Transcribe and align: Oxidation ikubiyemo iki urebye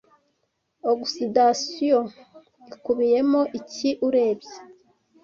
Oxidation 0.91 2.05
ikubiyemo 2.73 3.41
iki 3.59 3.89
urebye 4.07 4.53